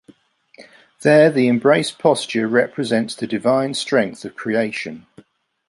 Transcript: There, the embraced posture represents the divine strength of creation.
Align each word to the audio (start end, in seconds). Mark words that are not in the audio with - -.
There, 1.03 1.29
the 1.29 1.47
embraced 1.47 1.99
posture 1.99 2.47
represents 2.47 3.13
the 3.13 3.27
divine 3.27 3.75
strength 3.75 4.25
of 4.25 4.35
creation. 4.35 5.05